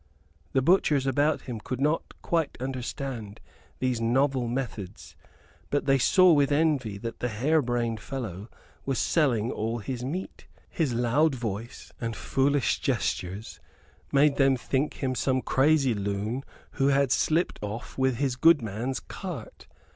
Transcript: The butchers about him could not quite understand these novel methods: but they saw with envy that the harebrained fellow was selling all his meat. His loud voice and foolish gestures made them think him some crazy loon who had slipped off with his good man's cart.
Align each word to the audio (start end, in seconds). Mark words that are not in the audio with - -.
The 0.53 0.63
butchers 0.63 1.05
about 1.05 1.41
him 1.41 1.59
could 1.59 1.79
not 1.79 2.15
quite 2.23 2.57
understand 2.59 3.39
these 3.77 4.01
novel 4.01 4.47
methods: 4.47 5.15
but 5.69 5.85
they 5.85 5.99
saw 5.99 6.33
with 6.33 6.51
envy 6.51 6.97
that 6.97 7.19
the 7.19 7.29
harebrained 7.29 7.99
fellow 7.99 8.49
was 8.83 8.97
selling 8.97 9.51
all 9.51 9.77
his 9.77 10.03
meat. 10.03 10.47
His 10.67 10.91
loud 10.91 11.35
voice 11.35 11.91
and 12.01 12.15
foolish 12.15 12.79
gestures 12.79 13.59
made 14.11 14.37
them 14.37 14.57
think 14.57 14.95
him 15.03 15.13
some 15.13 15.39
crazy 15.39 15.93
loon 15.93 16.43
who 16.71 16.87
had 16.87 17.11
slipped 17.11 17.59
off 17.61 17.95
with 17.95 18.15
his 18.17 18.35
good 18.35 18.59
man's 18.63 18.99
cart. 19.01 19.67